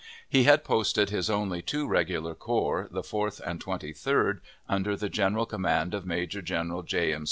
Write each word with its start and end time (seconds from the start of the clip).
He 0.27 0.45
had 0.45 0.63
posted 0.63 1.11
his 1.11 1.29
only 1.29 1.61
two 1.61 1.87
regular 1.87 2.33
corps, 2.33 2.87
the 2.89 3.03
Fourth 3.03 3.39
and 3.45 3.61
Twenty 3.61 3.93
third, 3.93 4.41
under 4.67 4.95
the 4.97 5.09
general 5.09 5.45
command 5.45 5.93
of 5.93 6.07
Major 6.07 6.41
General 6.41 6.81
J. 6.81 7.13
M. 7.13 7.19